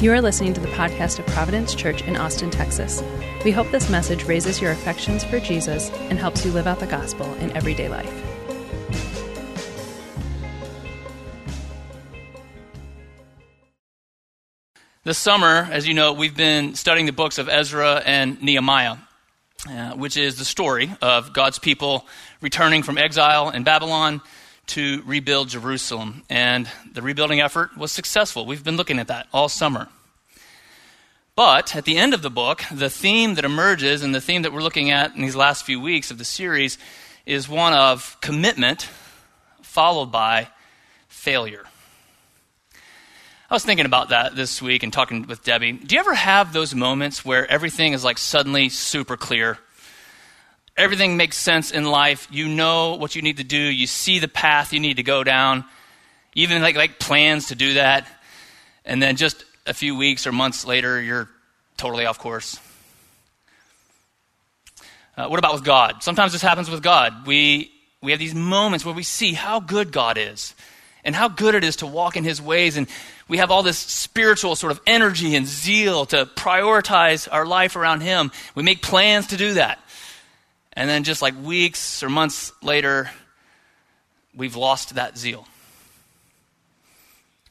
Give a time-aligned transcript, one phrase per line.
[0.00, 3.00] You are listening to the podcast of Providence Church in Austin, Texas.
[3.44, 6.86] We hope this message raises your affections for Jesus and helps you live out the
[6.86, 8.12] gospel in everyday life.
[15.04, 18.96] This summer, as you know, we've been studying the books of Ezra and Nehemiah,
[19.70, 22.04] uh, which is the story of God's people
[22.40, 24.20] returning from exile in Babylon
[24.68, 26.22] to rebuild Jerusalem.
[26.28, 28.46] And the rebuilding effort was successful.
[28.46, 29.88] We've been looking at that all summer.
[31.36, 34.52] But at the end of the book, the theme that emerges and the theme that
[34.52, 36.78] we're looking at in these last few weeks of the series
[37.26, 38.88] is one of commitment
[39.62, 40.48] followed by
[41.08, 41.64] failure.
[43.50, 45.72] I was thinking about that this week and talking with Debbie.
[45.72, 49.58] Do you ever have those moments where everything is like suddenly super clear?
[50.76, 52.26] Everything makes sense in life.
[52.30, 53.58] You know what you need to do.
[53.58, 55.64] You see the path you need to go down.
[56.34, 58.08] Even like, like plans to do that.
[58.84, 61.28] And then just a few weeks or months later, you're
[61.76, 62.58] totally off course.
[65.16, 66.02] Uh, what about with God?
[66.02, 67.24] Sometimes this happens with God.
[67.24, 67.70] We,
[68.02, 70.54] we have these moments where we see how good God is
[71.04, 72.76] and how good it is to walk in His ways.
[72.76, 72.88] And
[73.28, 78.00] we have all this spiritual sort of energy and zeal to prioritize our life around
[78.00, 78.32] Him.
[78.56, 79.78] We make plans to do that.
[80.76, 83.10] And then just like weeks or months later,
[84.34, 85.46] we've lost that zeal.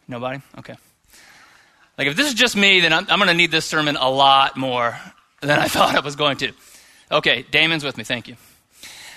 [0.07, 0.41] Nobody?
[0.57, 0.75] Okay.
[1.97, 4.09] Like, if this is just me, then I'm, I'm going to need this sermon a
[4.09, 4.97] lot more
[5.41, 6.51] than I thought I was going to.
[7.11, 8.03] Okay, Damon's with me.
[8.03, 8.35] Thank you.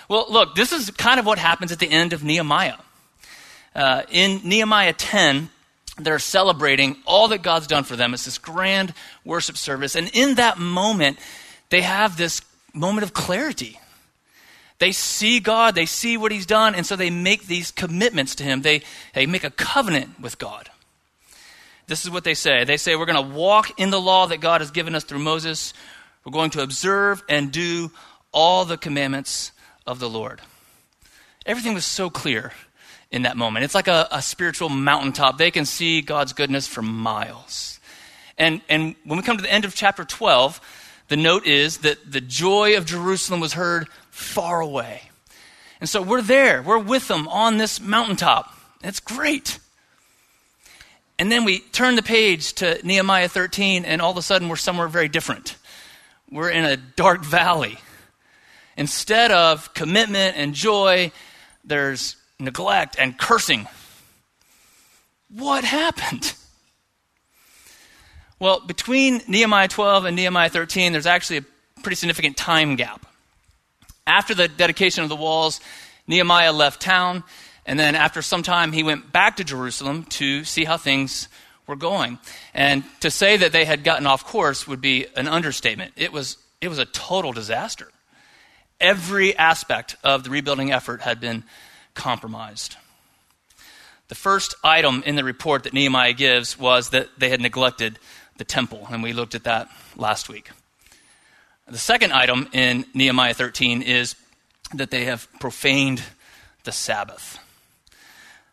[0.08, 2.76] Well, look, this is kind of what happens at the end of Nehemiah.
[3.74, 5.50] Uh, in Nehemiah 10,
[5.98, 8.14] they're celebrating all that God's done for them.
[8.14, 9.96] It's this grand worship service.
[9.96, 11.18] And in that moment,
[11.70, 13.80] they have this moment of clarity.
[14.78, 18.44] They see God, they see what He's done, and so they make these commitments to
[18.44, 18.62] Him.
[18.62, 18.82] They,
[19.14, 20.70] they make a covenant with God.
[21.86, 24.40] This is what they say they say, We're going to walk in the law that
[24.40, 25.72] God has given us through Moses.
[26.24, 27.92] We're going to observe and do
[28.32, 29.52] all the commandments
[29.86, 30.40] of the Lord.
[31.46, 32.52] Everything was so clear
[33.12, 33.64] in that moment.
[33.64, 35.38] It's like a, a spiritual mountaintop.
[35.38, 37.78] They can see God's goodness for miles.
[38.36, 40.60] And, and when we come to the end of chapter 12,
[41.08, 45.02] the note is that the joy of Jerusalem was heard far away.
[45.78, 48.52] And so we're there, we're with them on this mountaintop.
[48.82, 49.58] It's great.
[51.18, 54.56] And then we turn the page to Nehemiah 13, and all of a sudden we're
[54.56, 55.56] somewhere very different.
[56.30, 57.78] We're in a dark valley.
[58.76, 61.12] Instead of commitment and joy,
[61.64, 63.68] there's neglect and cursing.
[65.28, 66.34] What happened?
[68.38, 71.44] Well, between Nehemiah 12 and Nehemiah 13, there's actually a
[71.82, 73.06] pretty significant time gap.
[74.06, 75.60] After the dedication of the walls,
[76.06, 77.24] Nehemiah left town,
[77.64, 81.28] and then after some time, he went back to Jerusalem to see how things
[81.66, 82.18] were going.
[82.54, 85.92] And to say that they had gotten off course would be an understatement.
[85.96, 87.88] It was, it was a total disaster.
[88.80, 91.44] Every aspect of the rebuilding effort had been
[91.94, 92.76] compromised.
[94.08, 97.98] The first item in the report that Nehemiah gives was that they had neglected
[98.36, 100.50] the temple, and we looked at that last week.
[101.68, 104.14] The second item in Nehemiah 13 is
[104.74, 106.00] that they have profaned
[106.62, 107.40] the Sabbath.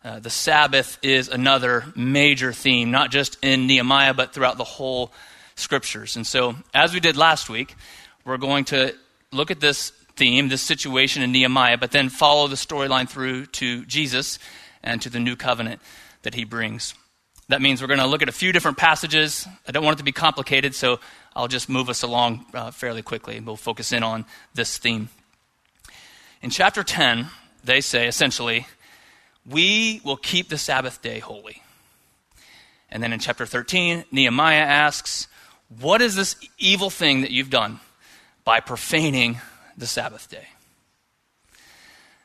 [0.02, 5.12] Uh, the Sabbath is another major theme, not just in Nehemiah, but throughout the whole
[5.54, 6.16] scriptures.
[6.16, 7.76] And so, as we did last week,
[8.24, 8.96] we're going to
[9.30, 13.84] look at this theme, this situation in Nehemiah, but then follow the storyline through to
[13.86, 14.40] Jesus
[14.82, 15.80] and to the new covenant
[16.22, 16.94] that he brings.
[17.48, 19.46] That means we're going to look at a few different passages.
[19.68, 20.98] I don't want it to be complicated, so
[21.36, 24.24] I'll just move us along uh, fairly quickly and we'll focus in on
[24.54, 25.10] this theme.
[26.40, 27.26] In chapter 10,
[27.62, 28.66] they say essentially,
[29.48, 31.62] we will keep the Sabbath day holy.
[32.90, 35.26] And then in chapter 13, Nehemiah asks,
[35.80, 37.80] What is this evil thing that you've done
[38.44, 39.38] by profaning
[39.76, 40.48] the Sabbath day?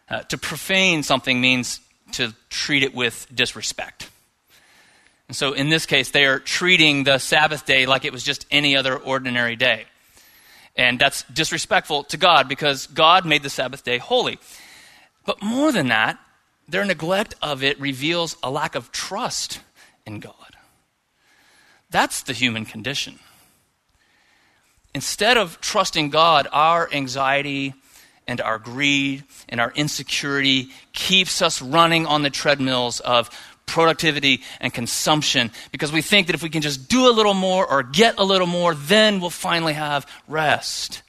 [0.09, 1.81] Uh, to profane something means
[2.13, 4.09] to treat it with disrespect.
[5.29, 8.47] And so in this case, they are treating the Sabbath day like it was just
[8.49, 9.85] any other ordinary day.
[10.75, 14.39] And that's disrespectful to God because God made the Sabbath day holy.
[15.25, 16.19] But more than that,
[16.67, 19.59] their neglect of it reveals a lack of trust
[20.03, 20.33] in God.
[21.91, 23.19] That's the human condition.
[24.95, 27.75] Instead of trusting God, our anxiety
[28.27, 33.29] and our greed and our insecurity keeps us running on the treadmills of
[33.69, 37.69] productivity and consumption because we think that if we can just do a little more
[37.69, 41.03] or get a little more, then we'll finally have rest.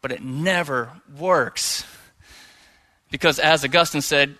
[0.00, 1.84] But it never works.
[3.10, 4.36] Because as Augustine said,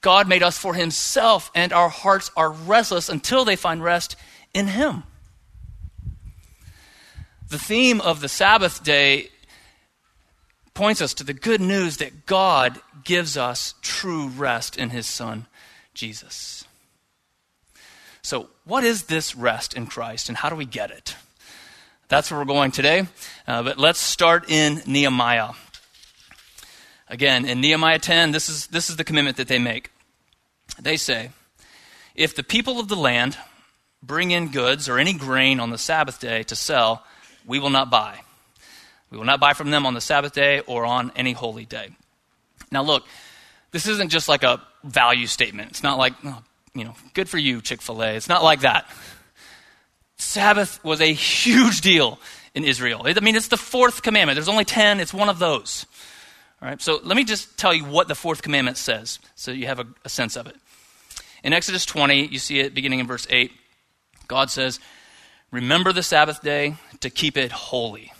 [0.00, 4.16] God made us for himself, and our hearts are restless until they find rest
[4.54, 5.02] in him.
[7.48, 9.30] The theme of the Sabbath day
[10.74, 15.46] points us to the good news that God gives us true rest in his Son,
[15.98, 16.64] Jesus.
[18.22, 21.16] So, what is this rest in Christ, and how do we get it?
[22.06, 23.08] That's where we're going today.
[23.48, 25.50] Uh, but let's start in Nehemiah.
[27.08, 29.90] Again, in Nehemiah 10, this is, this is the commitment that they make.
[30.80, 31.30] They say,
[32.14, 33.36] If the people of the land
[34.00, 37.02] bring in goods or any grain on the Sabbath day to sell,
[37.44, 38.20] we will not buy.
[39.10, 41.88] We will not buy from them on the Sabbath day or on any holy day.
[42.70, 43.04] Now, look,
[43.72, 45.70] this isn't just like a value statement.
[45.70, 46.42] It's not like, oh,
[46.74, 48.14] you know, good for you, Chick fil A.
[48.14, 48.88] It's not like that.
[50.16, 52.18] Sabbath was a huge deal
[52.54, 53.02] in Israel.
[53.04, 54.36] I mean, it's the fourth commandment.
[54.36, 55.86] There's only 10, it's one of those.
[56.60, 59.66] All right, so let me just tell you what the fourth commandment says so you
[59.66, 60.56] have a, a sense of it.
[61.44, 63.52] In Exodus 20, you see it beginning in verse 8.
[64.26, 64.80] God says,
[65.50, 68.12] Remember the Sabbath day to keep it holy.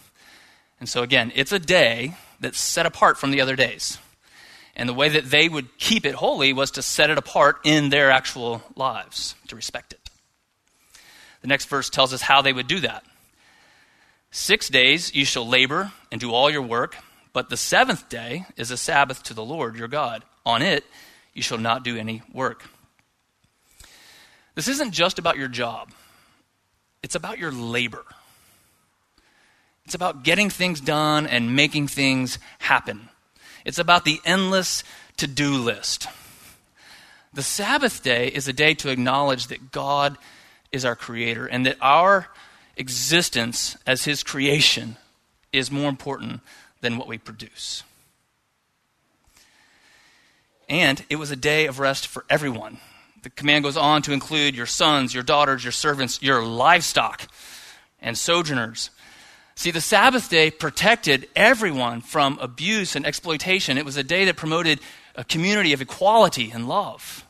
[0.81, 3.99] And so, again, it's a day that's set apart from the other days.
[4.79, 7.91] And the way that they would keep it holy was to set it apart in
[7.91, 10.09] their actual lives, to respect it.
[11.43, 13.05] The next verse tells us how they would do that.
[14.31, 16.97] Six days you shall labor and do all your work,
[17.33, 20.25] but the seventh day is a Sabbath to the Lord your God.
[20.47, 20.85] On it
[21.35, 22.65] you shall not do any work.
[24.55, 25.91] This isn't just about your job,
[27.03, 28.05] it's about your labor.
[29.85, 33.09] It's about getting things done and making things happen.
[33.69, 34.83] It's about the endless
[35.19, 36.09] to do list.
[37.35, 40.17] The Sabbath day is a day to acknowledge that God
[40.73, 42.29] is our creator and that our
[42.79, 44.97] existence as his creation
[45.53, 46.41] is more important
[46.81, 47.83] than what we produce.
[50.67, 52.79] And it was a day of rest for everyone.
[53.23, 57.29] The command goes on to include your sons, your daughters, your servants, your livestock,
[58.01, 58.89] and sojourners.
[59.59, 63.77] See, the Sabbath day protected everyone from abuse and exploitation.
[63.77, 64.79] It was a day that promoted
[65.17, 67.27] a community of equality and love.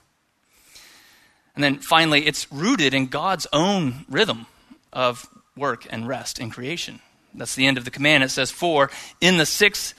[1.54, 4.44] And then finally, it's rooted in God's own rhythm
[4.92, 5.26] of
[5.56, 7.00] work and rest in creation.
[7.32, 8.22] That's the end of the command.
[8.22, 8.90] It says, For
[9.22, 9.94] in the six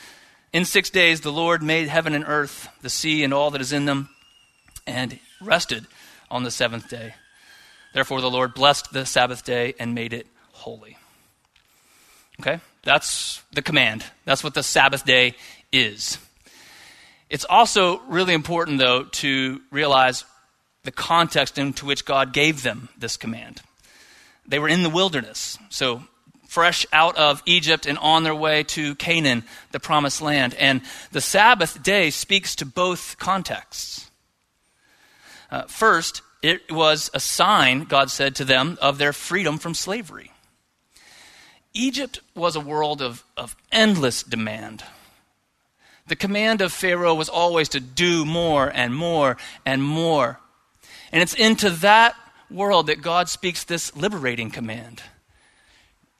[0.53, 3.73] in six days the Lord made heaven and earth, the sea and all that is
[3.73, 4.07] in them,
[4.85, 5.87] and rested
[6.29, 7.15] on the seventh day.
[7.91, 10.98] Therefore the Lord blessed the Sabbath day and made it holy.
[12.39, 12.59] Okay?
[12.83, 14.05] That's the command.
[14.25, 15.35] That's what the Sabbath day
[15.71, 16.17] is.
[17.29, 20.25] It's also really important, though, to realize
[20.83, 23.61] the context into which God gave them this command.
[24.47, 26.03] They were in the wilderness, so
[26.47, 30.55] fresh out of Egypt and on their way to Canaan, the promised land.
[30.55, 30.81] And
[31.11, 34.09] the Sabbath day speaks to both contexts.
[35.51, 40.31] Uh, first, it was a sign, God said to them, of their freedom from slavery.
[41.73, 44.83] Egypt was a world of, of endless demand.
[46.07, 50.39] The command of Pharaoh was always to do more and more and more.
[51.11, 52.15] And it's into that
[52.49, 55.03] world that God speaks this liberating command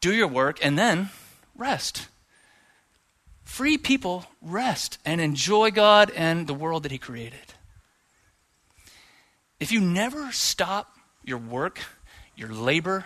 [0.01, 1.10] do your work and then
[1.57, 2.07] rest.
[3.44, 7.54] Free people rest and enjoy God and the world that He created.
[9.60, 11.82] If you never stop your work,
[12.36, 13.06] your labor,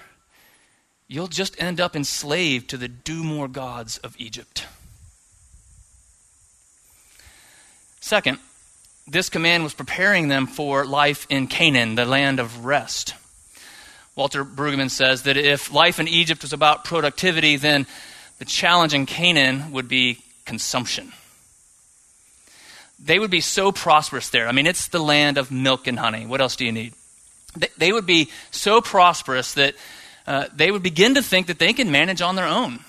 [1.07, 4.65] you'll just end up enslaved to the do more gods of Egypt.
[7.99, 8.39] Second,
[9.07, 13.15] this command was preparing them for life in Canaan, the land of rest.
[14.15, 17.87] Walter Brueggemann says that if life in Egypt was about productivity, then
[18.39, 21.11] the challenge in Canaan would be consumption.
[22.99, 24.47] They would be so prosperous there.
[24.47, 26.25] I mean, it's the land of milk and honey.
[26.25, 26.93] What else do you need?
[27.77, 29.75] They would be so prosperous that
[30.25, 32.79] uh, they would begin to think that they can manage on their own.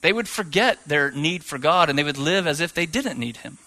[0.00, 3.18] They would forget their need for God and they would live as if they didn't
[3.18, 3.58] need Him.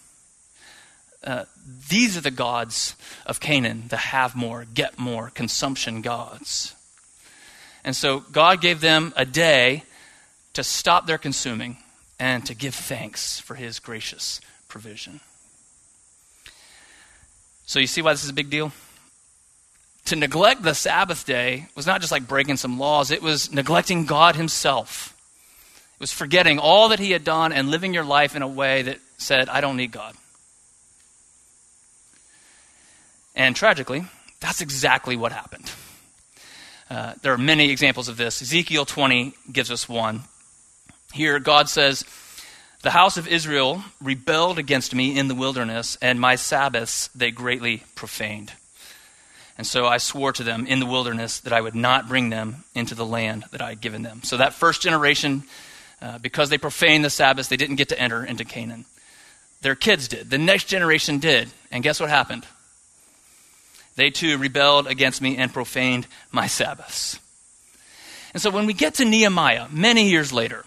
[1.24, 1.46] Uh,
[1.90, 2.96] these are the gods
[3.26, 6.76] of Canaan, the have more, get more, consumption gods.
[7.84, 9.84] And so God gave them a day
[10.54, 11.78] to stop their consuming
[12.20, 15.20] and to give thanks for his gracious provision.
[17.66, 18.72] So you see why this is a big deal?
[20.08, 24.06] To neglect the Sabbath day was not just like breaking some laws, it was neglecting
[24.06, 25.14] God himself.
[25.96, 28.84] It was forgetting all that he had done and living your life in a way
[28.84, 30.16] that said, I don't need God.
[33.36, 34.06] And tragically,
[34.40, 35.70] that's exactly what happened.
[36.90, 38.42] Uh, there are many examples of this.
[38.42, 40.22] Ezekiel 20 gives us one.
[41.12, 42.06] Here, God says,
[42.82, 47.84] The house of Israel rebelled against me in the wilderness, and my Sabbaths they greatly
[47.94, 48.54] profaned.
[49.58, 52.64] And so I swore to them in the wilderness that I would not bring them
[52.76, 54.22] into the land that I had given them.
[54.24, 55.44] So that first generation,
[56.02, 58.86] uh, because they profaned the Sabbath, they didn't get to enter into Canaan.
[59.62, 60.30] Their kids did.
[60.30, 61.50] The next generation did.
[61.72, 62.46] And guess what happened?
[63.96, 67.20] They too rebelled against me and profaned my Sabbaths.
[68.34, 70.66] And so when we get to Nehemiah, many years later,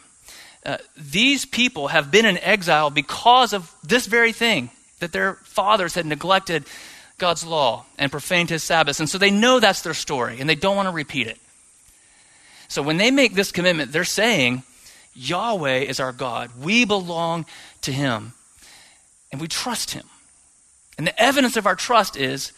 [0.66, 5.94] uh, these people have been in exile because of this very thing that their fathers
[5.94, 6.64] had neglected
[7.21, 8.99] God's law and profaned his Sabbaths.
[8.99, 11.39] And so they know that's their story and they don't want to repeat it.
[12.67, 14.65] So when they make this commitment, they're saying,
[15.15, 16.50] Yahweh is our God.
[16.61, 17.47] We belong
[17.83, 18.33] to him
[19.31, 20.07] and we trust him.
[20.99, 22.53] And the evidence of our trust is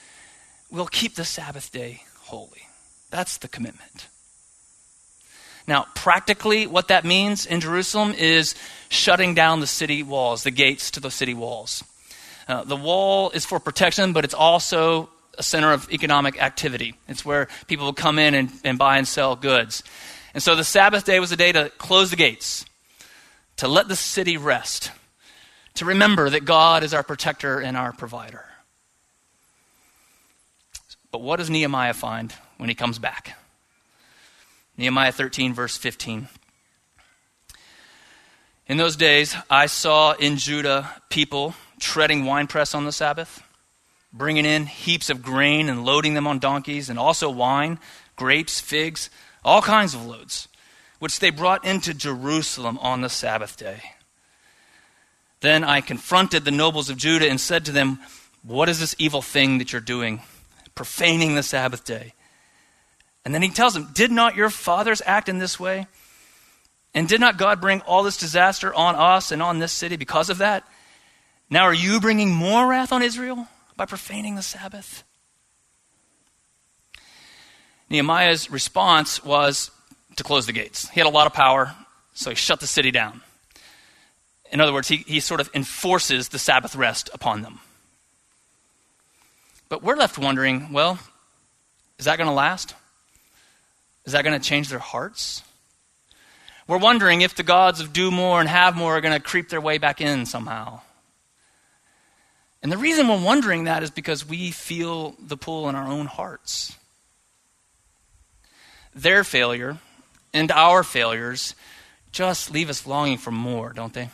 [0.70, 2.62] we'll keep the Sabbath day holy.
[3.10, 4.08] That's the commitment.
[5.66, 8.54] Now, practically, what that means in Jerusalem is
[8.88, 11.84] shutting down the city walls, the gates to the city walls.
[12.52, 16.92] Uh, the wall is for protection, but it's also a center of economic activity.
[17.08, 19.82] It's where people will come in and, and buy and sell goods.
[20.34, 22.66] And so the Sabbath day was a day to close the gates,
[23.56, 24.90] to let the city rest,
[25.76, 28.44] to remember that God is our protector and our provider.
[31.10, 33.34] But what does Nehemiah find when he comes back?
[34.76, 36.28] Nehemiah 13, verse 15.
[38.66, 43.42] In those days, I saw in Judah people treading winepress on the Sabbath,
[44.12, 47.78] bringing in heaps of grain and loading them on donkeys, and also wine,
[48.14, 49.10] grapes, figs,
[49.44, 50.48] all kinds of loads,
[51.00, 53.82] which they brought into Jerusalem on the Sabbath day.
[55.40, 57.98] Then I confronted the nobles of Judah and said to them,
[58.44, 60.22] What is this evil thing that you're doing,
[60.76, 62.14] profaning the Sabbath day?
[63.24, 65.88] And then he tells them, Did not your fathers act in this way?
[66.94, 70.30] And did not God bring all this disaster on us and on this city because
[70.30, 70.64] of that?
[71.52, 75.04] Now are you bringing more wrath on Israel by profaning the Sabbath?
[77.90, 79.70] Nehemiah's response was
[80.16, 80.88] to close the gates.
[80.88, 81.74] He had a lot of power,
[82.14, 83.20] so he shut the city down.
[84.50, 87.60] In other words, he, he sort of enforces the Sabbath rest upon them.
[89.68, 91.00] But we're left wondering well,
[91.98, 92.74] is that going to last?
[94.06, 95.42] Is that going to change their hearts?
[96.66, 99.50] We're wondering if the gods of do more and have more are going to creep
[99.50, 100.80] their way back in somehow.
[102.62, 106.06] And the reason we're wondering that is because we feel the pull in our own
[106.06, 106.76] hearts.
[108.94, 109.78] Their failure
[110.32, 111.54] and our failures
[112.12, 114.10] just leave us longing for more, don't they?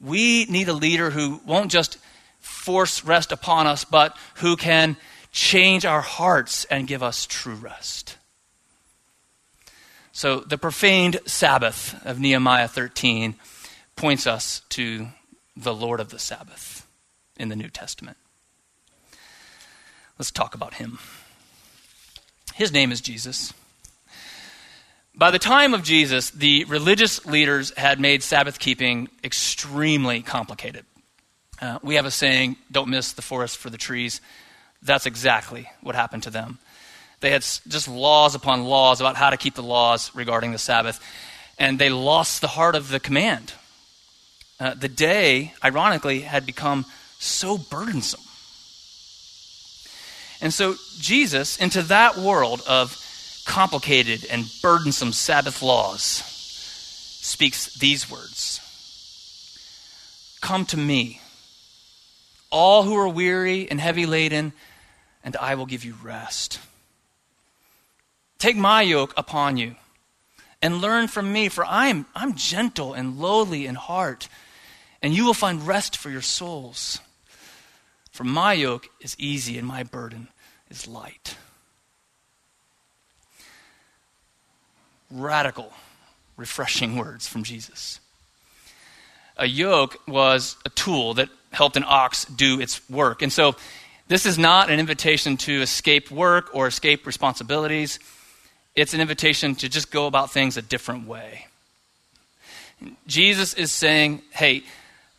[0.00, 1.98] We need a leader who won't just
[2.40, 4.96] force rest upon us, but who can
[5.30, 8.16] change our hearts and give us true rest.
[10.10, 13.34] So, the profaned Sabbath of Nehemiah 13
[13.96, 15.08] points us to
[15.56, 16.86] the Lord of the Sabbath
[17.36, 18.16] in the New Testament.
[20.18, 20.98] Let's talk about him.
[22.54, 23.52] His name is Jesus.
[25.14, 30.84] By the time of Jesus, the religious leaders had made Sabbath keeping extremely complicated.
[31.60, 34.20] Uh, we have a saying, don't miss the forest for the trees.
[34.82, 36.58] That's exactly what happened to them.
[37.20, 40.98] They had just laws upon laws about how to keep the laws regarding the Sabbath,
[41.58, 43.52] and they lost the heart of the command.
[44.62, 46.86] Uh, the day, ironically, had become
[47.18, 48.20] so burdensome.
[50.40, 52.96] And so Jesus, into that world of
[53.44, 58.60] complicated and burdensome Sabbath laws, speaks these words
[60.40, 61.20] Come to me,
[62.48, 64.52] all who are weary and heavy laden
[65.24, 66.60] and I will give you rest.
[68.38, 69.74] Take my yoke upon you
[70.62, 74.28] and learn from me, for I am I'm gentle and lowly in heart,
[75.02, 77.00] and you will find rest for your souls.
[78.10, 80.28] For my yoke is easy and my burden
[80.70, 81.36] is light.
[85.10, 85.72] Radical,
[86.36, 88.00] refreshing words from Jesus.
[89.36, 93.22] A yoke was a tool that helped an ox do its work.
[93.22, 93.56] And so
[94.08, 97.98] this is not an invitation to escape work or escape responsibilities.
[98.74, 101.46] It's an invitation to just go about things a different way.
[103.06, 104.64] Jesus is saying, hey,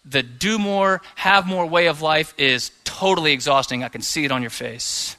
[0.06, 3.84] the do more, have more way of life is totally exhausting.
[3.84, 5.16] I can see it on your face.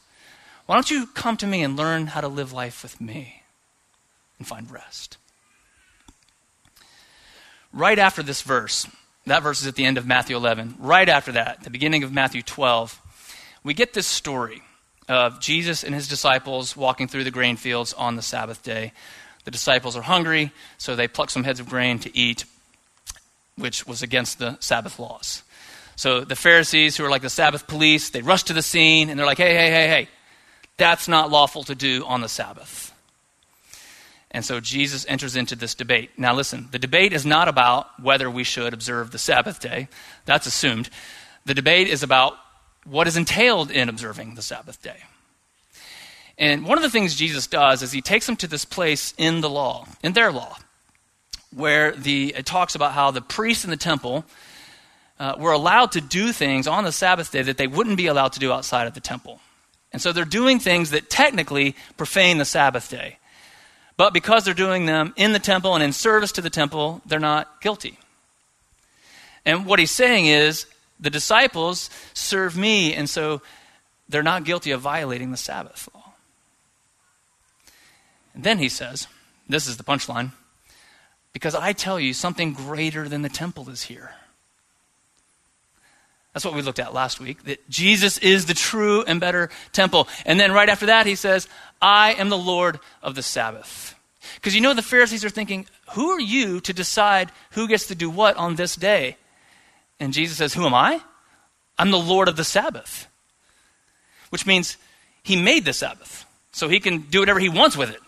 [0.66, 3.42] Why don't you come to me and learn how to live life with me
[4.38, 5.18] and find rest?
[7.72, 8.86] Right after this verse,
[9.26, 10.76] that verse is at the end of Matthew 11.
[10.78, 13.00] Right after that, the beginning of Matthew 12,
[13.62, 14.62] we get this story
[15.08, 18.92] of Jesus and his disciples walking through the grain fields on the Sabbath day.
[19.44, 22.44] The disciples are hungry, so they pluck some heads of grain to eat,
[23.56, 25.42] which was against the Sabbath laws.
[25.96, 29.18] So the Pharisees, who are like the Sabbath police, they rush to the scene and
[29.18, 30.08] they're like, hey, hey, hey, hey,
[30.76, 32.92] that's not lawful to do on the Sabbath.
[34.32, 36.10] And so Jesus enters into this debate.
[36.18, 39.86] Now, listen, the debate is not about whether we should observe the Sabbath day,
[40.24, 40.90] that's assumed.
[41.44, 42.34] The debate is about
[42.84, 44.96] what is entailed in observing the Sabbath day.
[46.36, 49.40] And one of the things Jesus does is he takes them to this place in
[49.40, 50.58] the law, in their law,
[51.54, 54.24] where the, it talks about how the priests in the temple
[55.18, 58.32] uh, were allowed to do things on the Sabbath day that they wouldn't be allowed
[58.32, 59.40] to do outside of the temple.
[59.92, 63.18] And so they're doing things that technically profane the Sabbath day.
[63.96, 67.20] But because they're doing them in the temple and in service to the temple, they're
[67.20, 67.98] not guilty.
[69.46, 70.66] And what he's saying is
[70.98, 73.40] the disciples serve me, and so
[74.08, 76.12] they're not guilty of violating the Sabbath law.
[78.34, 79.06] And then he says,
[79.48, 80.32] this is the punchline,
[81.34, 84.12] because I tell you, something greater than the temple is here.
[86.32, 90.08] That's what we looked at last week, that Jesus is the true and better temple.
[90.24, 91.48] And then right after that, he says,
[91.82, 93.94] I am the Lord of the Sabbath.
[94.36, 97.94] Because you know, the Pharisees are thinking, who are you to decide who gets to
[97.94, 99.16] do what on this day?
[100.00, 101.00] And Jesus says, Who am I?
[101.78, 103.06] I'm the Lord of the Sabbath.
[104.30, 104.76] Which means
[105.22, 108.00] he made the Sabbath, so he can do whatever he wants with it.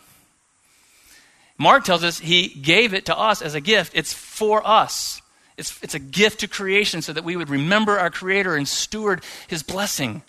[1.58, 3.92] Mark tells us he gave it to us as a gift.
[3.94, 5.22] It's for us.
[5.56, 9.22] It's, it's a gift to creation so that we would remember our Creator and steward
[9.48, 10.22] His blessing.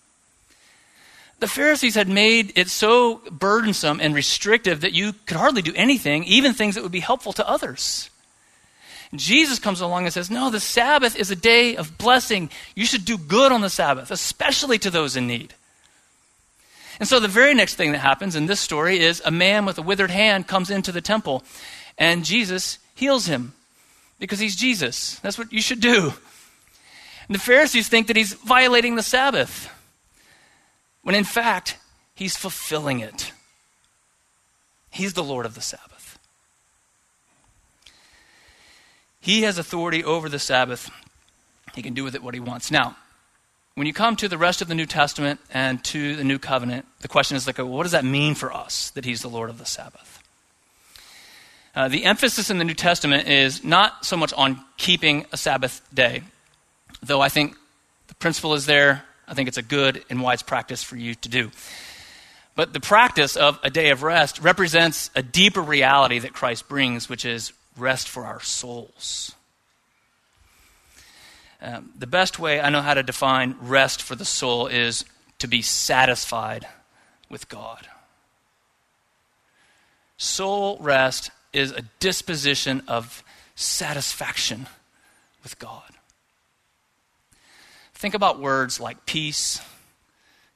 [1.40, 6.24] The Pharisees had made it so burdensome and restrictive that you could hardly do anything,
[6.24, 8.10] even things that would be helpful to others.
[9.14, 12.50] Jesus comes along and says, No, the Sabbath is a day of blessing.
[12.76, 15.54] You should do good on the Sabbath, especially to those in need.
[17.00, 19.77] And so the very next thing that happens in this story is a man with
[19.77, 21.44] a withered hand comes into the temple,
[21.98, 23.54] and Jesus heals him
[24.20, 25.20] because he's Jesus.
[25.20, 26.13] That's what you should do.
[27.27, 29.70] And the Pharisees think that he's violating the Sabbath,
[31.04, 31.77] when in fact,
[32.16, 33.32] he's fulfilling it.
[34.89, 36.17] He's the Lord of the Sabbath.
[39.19, 40.89] He has authority over the Sabbath.
[41.76, 42.72] He can do with it what he wants.
[42.72, 42.95] Now,
[43.78, 46.88] when you come to the rest of the New Testament and to the New Covenant,
[47.02, 49.60] the question is like, what does that mean for us that he's the Lord of
[49.60, 50.24] the Sabbath?
[51.76, 55.88] Uh, the emphasis in the New Testament is not so much on keeping a Sabbath
[55.94, 56.24] day,
[57.04, 57.56] though I think
[58.08, 59.04] the principle is there.
[59.28, 61.52] I think it's a good and wise practice for you to do.
[62.56, 67.10] But the practice of a day of rest represents a deeper reality that Christ brings,
[67.10, 69.36] which is rest for our souls.
[71.62, 75.06] Um, the best way I know how to define rest for the soul is
[75.39, 76.67] to be satisfied
[77.30, 77.88] with God.
[80.17, 83.24] Soul rest is a disposition of
[83.56, 84.67] satisfaction
[85.43, 85.84] with God.
[87.93, 89.60] Think about words like peace,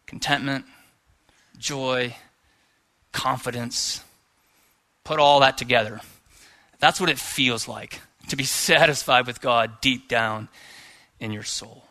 [0.06, 0.66] contentment,
[1.58, 2.16] joy,
[3.12, 4.04] confidence.
[5.04, 6.02] Put all that together.
[6.80, 10.50] That's what it feels like to be satisfied with God deep down
[11.22, 11.86] in your soul.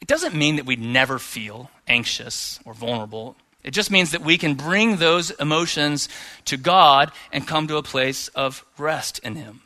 [0.00, 3.36] It doesn't mean that we never feel anxious or vulnerable.
[3.62, 6.08] It just means that we can bring those emotions
[6.44, 9.62] to God and come to a place of rest in Him.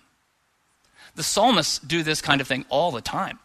[1.14, 3.38] The psalmists do this kind of thing all the time.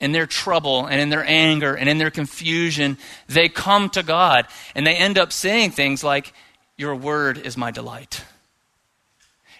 [0.00, 4.46] In their trouble and in their anger and in their confusion, they come to God
[4.74, 6.34] and they end up saying things like,
[6.76, 8.24] Your word is my delight.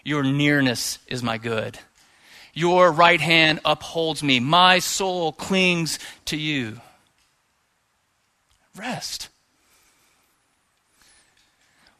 [0.03, 1.79] Your nearness is my good.
[2.55, 4.39] Your right hand upholds me.
[4.39, 6.79] My soul clings to you.
[8.75, 9.29] Rest.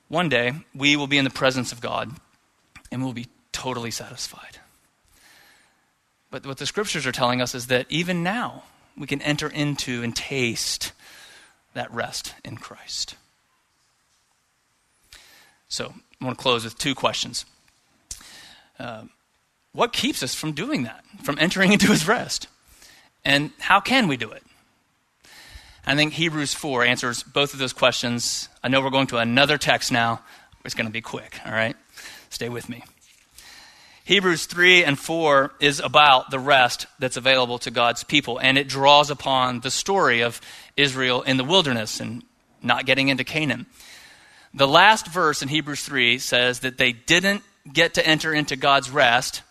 [0.07, 2.11] One day, we will be in the presence of God
[2.91, 4.59] and we'll be totally satisfied.
[6.31, 8.63] But what the scriptures are telling us is that even now,
[8.97, 10.93] we can enter into and taste
[11.73, 13.15] that rest in Christ.
[15.67, 17.45] So, I want to close with two questions.
[18.79, 19.03] Uh,
[19.75, 22.47] what keeps us from doing that, from entering into his rest?
[23.25, 24.43] And how can we do it?
[25.85, 28.49] I think Hebrews 4 answers both of those questions.
[28.63, 30.21] I know we're going to another text now.
[30.63, 31.75] It's going to be quick, all right?
[32.29, 32.83] Stay with me.
[34.05, 38.67] Hebrews 3 and 4 is about the rest that's available to God's people, and it
[38.67, 40.39] draws upon the story of
[40.77, 42.23] Israel in the wilderness and
[42.61, 43.65] not getting into Canaan.
[44.53, 48.89] The last verse in Hebrews 3 says that they didn't get to enter into God's
[48.89, 49.41] rest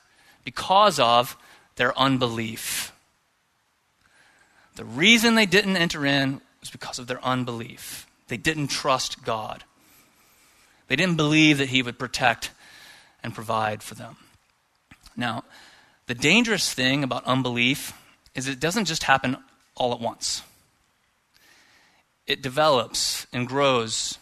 [0.44, 1.37] because of
[1.76, 2.92] their unbelief.
[4.76, 8.07] The reason they didn't enter in was because of their unbelief.
[8.28, 9.64] They didn't trust God.
[10.88, 12.50] They didn't believe that He would protect
[13.22, 14.16] and provide for them.
[15.16, 15.44] Now,
[16.07, 17.94] The dangerous thing about unbelief
[18.35, 19.38] is it doesn't just happen
[19.74, 20.42] all at once.
[22.26, 24.18] It develops and grows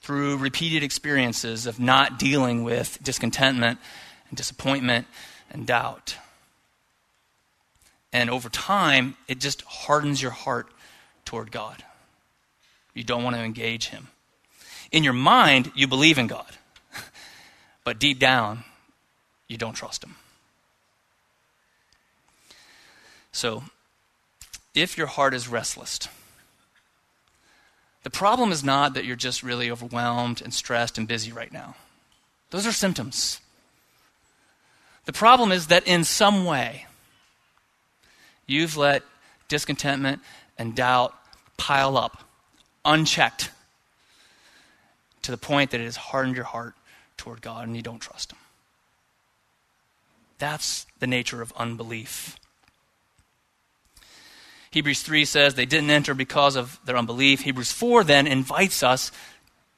[0.00, 3.80] through repeated experiences of not dealing with discontentment
[4.28, 5.06] and disappointment
[5.52, 6.16] and doubt.
[8.12, 10.66] And over time, it just hardens your heart
[11.24, 11.84] toward God.
[12.94, 14.08] You don't want to engage Him.
[14.90, 16.58] In your mind, you believe in God,
[17.84, 18.64] but deep down,
[19.48, 20.16] you don't trust Him.
[23.30, 23.62] So,
[24.74, 26.00] if your heart is restless,
[28.02, 31.76] the problem is not that you're just really overwhelmed and stressed and busy right now.
[32.50, 33.40] Those are symptoms.
[35.04, 36.86] The problem is that in some way,
[38.46, 39.02] you've let
[39.48, 40.20] discontentment
[40.56, 41.14] and doubt
[41.56, 42.24] pile up,
[42.84, 43.50] unchecked,
[45.22, 46.74] to the point that it has hardened your heart
[47.16, 48.38] toward God and you don't trust Him.
[50.38, 52.36] That's the nature of unbelief.
[54.72, 57.42] Hebrews 3 says they didn't enter because of their unbelief.
[57.42, 59.12] Hebrews 4 then invites us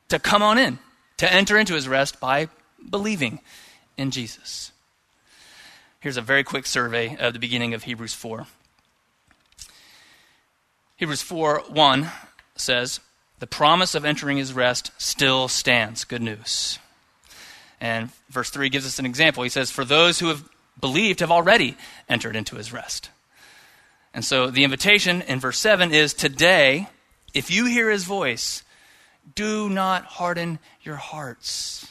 [0.08, 0.78] to come on in,
[1.16, 2.48] to enter into his rest by
[2.88, 3.40] believing
[3.98, 4.70] in Jesus.
[6.04, 8.46] Here's a very quick survey of the beginning of Hebrews 4.
[10.96, 12.10] Hebrews 4 1
[12.56, 13.00] says,
[13.38, 16.04] The promise of entering his rest still stands.
[16.04, 16.78] Good news.
[17.80, 19.44] And verse 3 gives us an example.
[19.44, 20.46] He says, For those who have
[20.78, 21.74] believed have already
[22.06, 23.08] entered into his rest.
[24.12, 26.86] And so the invitation in verse 7 is today,
[27.32, 28.62] if you hear his voice,
[29.34, 31.90] do not harden your hearts.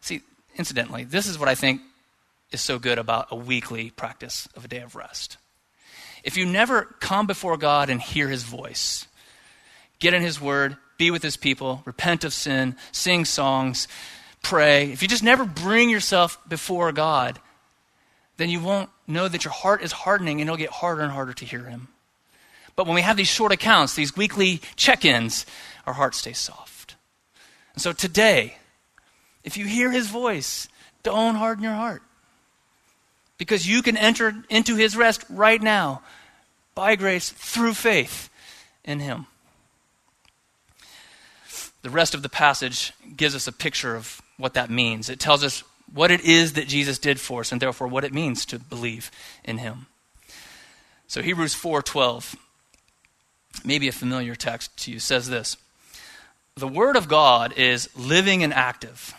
[0.00, 0.22] See,
[0.54, 1.80] incidentally, this is what I think
[2.50, 5.36] is so good about a weekly practice of a day of rest.
[6.22, 9.06] If you never come before God and hear his voice,
[9.98, 13.88] get in his word, be with his people, repent of sin, sing songs,
[14.42, 17.40] pray, if you just never bring yourself before God,
[18.36, 21.32] then you won't know that your heart is hardening and it'll get harder and harder
[21.34, 21.88] to hear Him.
[22.76, 25.46] But when we have these short accounts, these weekly check ins,
[25.86, 26.96] our heart stays soft.
[27.74, 28.56] And so today,
[29.44, 30.68] if you hear His voice,
[31.02, 32.02] don't harden your heart.
[33.38, 36.02] Because you can enter into His rest right now
[36.74, 38.30] by grace through faith
[38.84, 39.26] in Him.
[41.82, 45.10] The rest of the passage gives us a picture of what that means.
[45.10, 48.12] It tells us what it is that Jesus did for us and therefore what it
[48.12, 49.10] means to believe
[49.44, 49.86] in him.
[51.06, 52.36] So Hebrews 4:12
[53.64, 55.56] maybe a familiar text to you says this.
[56.56, 59.14] The word of God is living and active,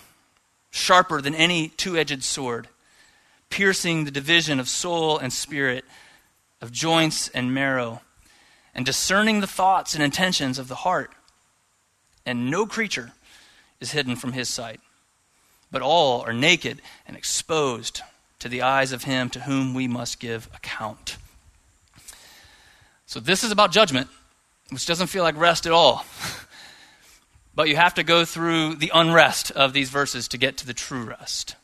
[0.72, 2.68] sharper than any two-edged sword,
[3.50, 5.86] piercing the division of soul and spirit,
[6.62, 8.02] of joints and marrow,
[8.74, 11.12] and discerning the thoughts and intentions of the heart.
[12.26, 13.14] And no creature
[13.80, 14.80] is hidden from his sight
[15.76, 18.02] but all are naked and exposed
[18.40, 21.18] to the eyes of him to whom we must give account.
[23.06, 24.08] So, this is about judgment,
[24.70, 26.06] which doesn't feel like rest at all.
[27.56, 30.74] but you have to go through the unrest of these verses to get to the
[30.74, 31.58] true rest.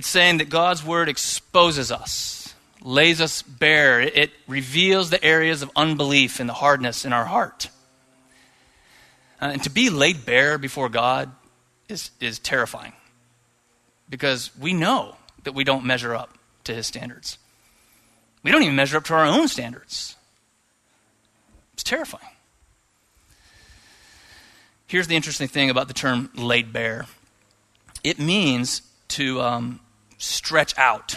[0.00, 5.70] It's saying that God's word exposes us, lays us bare, it reveals the areas of
[5.76, 7.68] unbelief and the hardness in our heart.
[9.42, 11.30] Uh, and to be laid bare before God
[11.86, 12.94] is, is terrifying
[14.08, 17.36] because we know that we don't measure up to his standards.
[18.42, 20.16] We don't even measure up to our own standards.
[21.74, 22.24] It's terrifying.
[24.86, 27.04] Here's the interesting thing about the term laid bare
[28.02, 29.80] it means to um,
[30.20, 31.16] stretch out.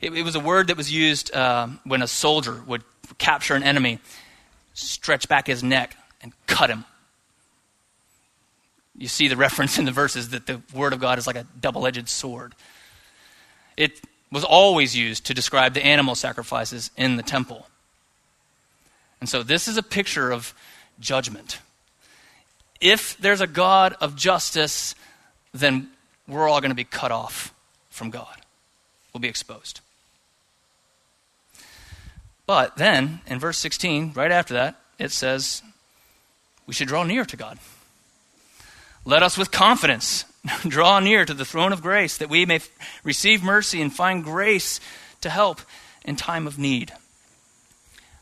[0.00, 2.84] It, it, was a word that was used uh, when a soldier would
[3.18, 3.98] capture an enemy,
[4.74, 6.84] stretch back his neck, and cut him
[8.96, 11.46] you see the reference in the verses that the Word of God is like a
[11.60, 12.54] double edged sword.
[13.76, 14.00] It
[14.30, 17.66] was always used to describe the animal sacrifices in the temple.
[19.20, 20.54] And so this is a picture of
[21.00, 21.60] judgment.
[22.80, 24.94] If there's a God of justice,
[25.52, 25.88] then
[26.28, 27.53] we're all going to be cut off
[27.94, 28.36] from God.
[29.12, 29.80] We'll be exposed.
[32.44, 35.62] But then, in verse 16, right after that, it says
[36.66, 37.58] we should draw near to God.
[39.04, 40.24] Let us with confidence
[40.68, 42.68] draw near to the throne of grace that we may f-
[43.04, 44.80] receive mercy and find grace
[45.20, 45.60] to help
[46.04, 46.92] in time of need.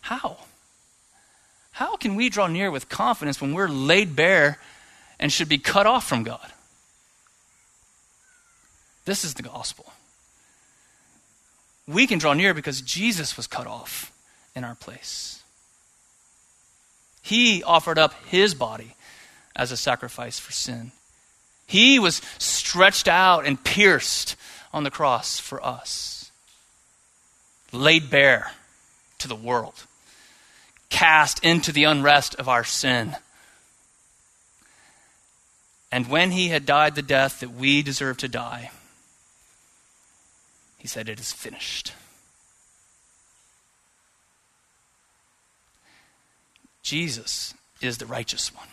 [0.02, 0.36] How?
[1.72, 4.58] How can we draw near with confidence when we're laid bare
[5.18, 6.52] and should be cut off from God?
[9.04, 9.92] This is the gospel.
[11.86, 14.12] We can draw near because Jesus was cut off
[14.54, 15.42] in our place.
[17.22, 18.94] He offered up his body
[19.54, 20.92] as a sacrifice for sin.
[21.66, 24.36] He was stretched out and pierced
[24.72, 26.30] on the cross for us,
[27.72, 28.52] laid bare
[29.18, 29.74] to the world,
[30.88, 33.16] cast into the unrest of our sin.
[35.90, 38.70] And when he had died the death that we deserve to die,
[40.82, 41.92] he said, It is finished.
[46.82, 48.66] Jesus is the righteous one.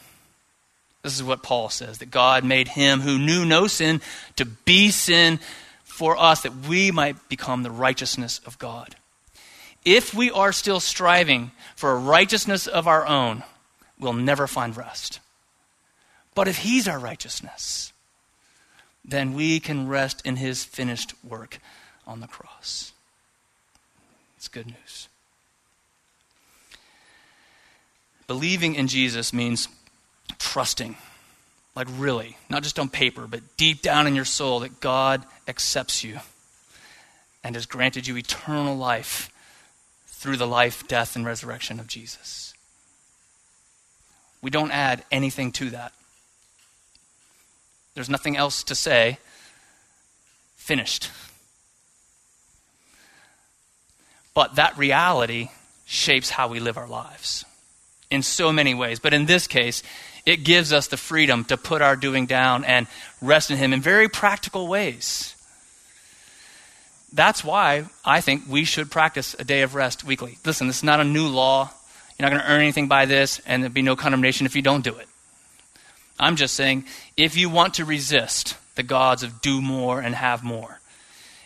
[1.03, 4.01] This is what Paul says that God made him who knew no sin
[4.37, 5.39] to be sin
[5.83, 8.95] for us that we might become the righteousness of God.
[9.85, 13.43] If we are still striving for a righteousness of our own,
[13.99, 15.19] we'll never find rest.
[16.33, 17.93] But if He's our righteousness,
[19.05, 21.59] then we can rest in His finished work
[22.09, 22.91] on the cross.
[24.35, 25.07] It's good news.
[28.25, 29.67] Believing in Jesus means
[30.39, 30.95] trusting,
[31.75, 36.03] like really, not just on paper, but deep down in your soul, that God accepts
[36.03, 36.19] you
[37.43, 39.29] and has granted you eternal life
[40.07, 42.53] through the life, death, and resurrection of Jesus.
[44.41, 45.93] We don't add anything to that.
[47.93, 49.19] There's nothing else to say.
[50.55, 51.09] Finished.
[54.39, 55.49] But that reality
[55.85, 57.43] shapes how we live our lives
[58.09, 58.97] in so many ways.
[59.01, 59.83] But in this case,
[60.25, 62.87] it gives us the freedom to put our doing down and
[63.21, 65.35] rest in Him in very practical ways.
[67.11, 70.37] That's why I think we should practice a day of rest weekly.
[70.45, 71.69] Listen, this is not a new law.
[72.17, 74.61] You're not going to earn anything by this, and there'll be no condemnation if you
[74.61, 75.07] don't do it.
[76.17, 76.85] I'm just saying,
[77.17, 80.79] if you want to resist the gods of do more and have more,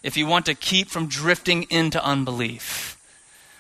[0.03, 2.97] if you want to keep from drifting into unbelief,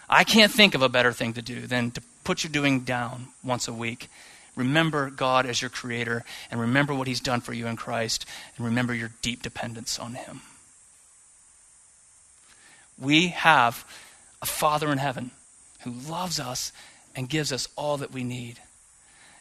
[0.09, 3.29] I can't think of a better thing to do than to put your doing down
[3.43, 4.09] once a week.
[4.55, 8.25] Remember God as your creator, and remember what He's done for you in Christ,
[8.55, 10.41] and remember your deep dependence on Him.
[12.99, 13.85] We have
[14.41, 15.31] a Father in heaven
[15.81, 16.71] who loves us
[17.15, 18.59] and gives us all that we need.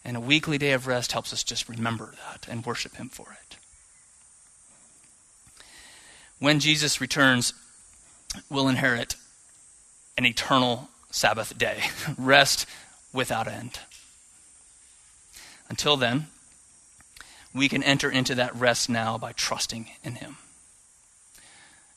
[0.05, 3.27] And a weekly day of rest helps us just remember that and worship Him for
[3.43, 3.57] it.
[6.43, 7.55] When Jesus returns,
[8.51, 9.15] we'll inherit
[10.19, 11.85] an eternal Sabbath day,
[12.19, 12.67] rest
[13.13, 13.79] without end.
[15.69, 16.27] Until then,
[17.55, 20.37] we can enter into that rest now by trusting in Him.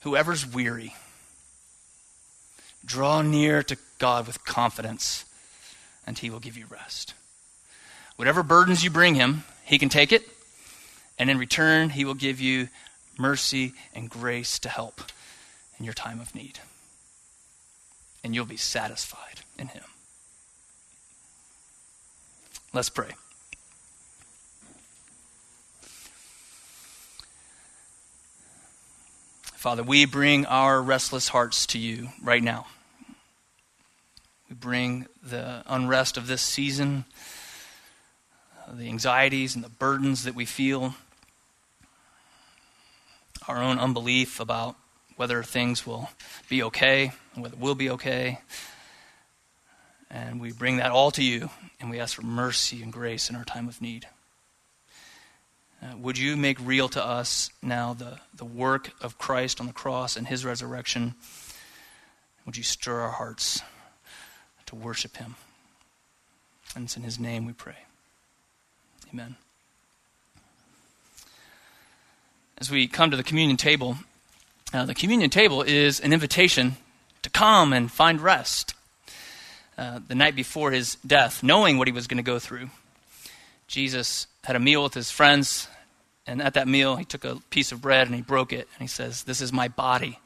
[0.02, 0.94] Whoever's weary,
[2.86, 5.26] Draw near to God with confidence,
[6.06, 7.16] and He will give you rest.
[8.16, 10.22] Whatever burdens you bring Him, He can take it,
[11.18, 12.68] and in return, He will give you
[13.17, 15.01] mercy and grace to help
[15.80, 16.60] in your time of need.
[18.23, 19.84] And you'll be satisfied in Him.
[22.73, 23.12] Let's pray.
[29.65, 32.67] Father, we bring our restless hearts to you right now.
[34.49, 37.06] We bring the unrest of this season,
[38.71, 40.93] the anxieties and the burdens that we feel,
[43.48, 44.76] our own unbelief about
[45.16, 46.10] whether things will
[46.50, 48.40] be okay, whether we'll be okay.
[50.10, 53.36] And we bring that all to you, and we ask for mercy and grace in
[53.36, 54.08] our time of need.
[55.82, 59.74] Uh, would you make real to us now the, the work of Christ on the
[59.74, 61.16] cross and his resurrection?
[62.46, 63.62] Would you stir our hearts?
[64.68, 65.36] to worship him.
[66.76, 67.78] And it's in his name we pray.
[69.12, 69.36] Amen.
[72.58, 73.98] As we come to the communion table,
[74.74, 76.78] uh, the communion table is an invitation
[77.22, 78.74] to come and find rest.
[79.78, 82.70] Uh, the night before his death, knowing what he was going to go through,
[83.68, 85.68] Jesus had a meal with his friends,
[86.26, 88.82] and at that meal, he took a piece of bread and he broke it, and
[88.82, 90.20] he says, This is my body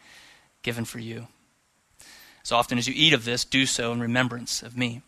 [0.61, 1.27] given for you.
[2.43, 5.01] As often as you eat of this, do so in remembrance of me.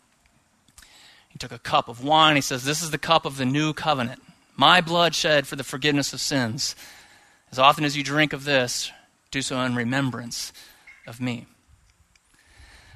[1.28, 2.34] He took a cup of wine.
[2.34, 4.20] He says, This is the cup of the new covenant,
[4.56, 6.74] my blood shed for the forgiveness of sins.
[7.52, 8.90] As often as you drink of this,
[9.30, 10.52] do so in remembrance
[11.06, 11.46] of me.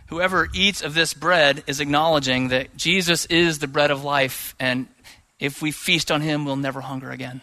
[0.08, 4.86] Whoever eats of this bread is acknowledging that Jesus is the bread of life, and
[5.38, 7.42] if we feast on him, we'll never hunger again.